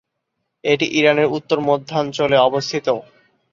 এটি 0.63 0.85
ইরানের 0.99 1.27
উত্তর-মধ্যাঞ্চলে 1.37 2.37
অবস্থিত। 2.39 2.87